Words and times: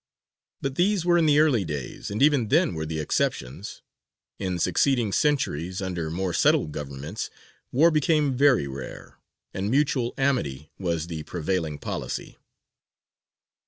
But 0.61 0.77
these 0.77 1.05
were 1.05 1.19
in 1.19 1.27
the 1.27 1.39
early 1.39 1.63
days, 1.63 2.09
and 2.09 2.23
even 2.23 2.47
then 2.47 2.73
were 2.73 2.87
the 2.87 2.97
exceptions; 2.99 3.83
in 4.39 4.57
succeeding 4.57 5.11
centuries, 5.11 5.79
under 5.79 6.09
more 6.09 6.33
settled 6.33 6.71
governments, 6.71 7.29
war 7.71 7.91
became 7.91 8.35
very 8.35 8.65
rare, 8.67 9.19
and 9.53 9.69
mutual 9.69 10.15
amity 10.17 10.71
was 10.79 11.05
the 11.05 11.21
prevailing 11.21 11.77
policy. 11.77 12.39